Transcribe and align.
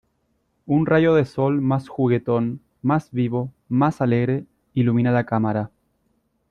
un 0.65 0.87
rayo 0.87 1.13
de 1.13 1.25
sol 1.25 1.61
más 1.61 1.87
juguetón, 1.87 2.59
más 2.81 3.11
vivo, 3.11 3.53
más 3.69 4.01
alegre, 4.01 4.47
ilumina 4.73 5.11
la 5.11 5.27
cámara, 5.27 5.69